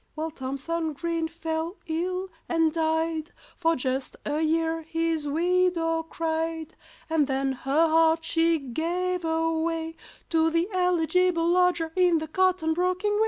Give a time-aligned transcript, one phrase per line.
[0.15, 6.73] Well, THOMSON GREEN fell ill and died; For just a year his widow cried,
[7.07, 9.95] And then her heart she gave away
[10.29, 13.19] To the eligible lodger in the cotton broking way.